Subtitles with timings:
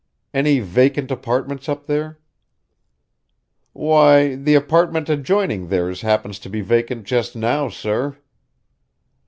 [0.33, 2.17] "Any vacant apartments up there?"
[3.71, 8.17] "Why, the apartment adjoining theirs happens to be vacant just now, sir."